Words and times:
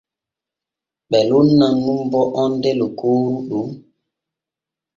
Ɓe 1.09 1.19
lonnan 1.29 1.73
nun 1.83 2.01
bo 2.11 2.21
onde 2.41 2.69
lokooru 2.79 3.35
ɗon. 3.49 3.69